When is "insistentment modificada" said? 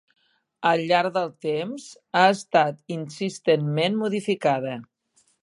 2.97-4.75